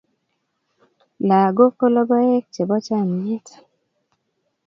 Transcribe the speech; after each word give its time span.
lagok 1.27 1.73
ko 1.79 1.85
logoek 1.95 2.43
chebo 2.53 2.75
chamiet 2.85 3.47